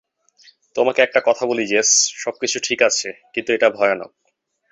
তোমাকে 0.75 0.99
একটা 1.01 1.19
কথা 1.25 1.43
বলি 1.45 1.63
জেস, 1.67 1.89
সবকিছু 2.15 2.57
ঠিক 2.63 2.79
আছে, 2.81 3.09
কিন্তু 3.33 3.49
এটা 3.53 3.67
ভয়ানক। 3.69 4.11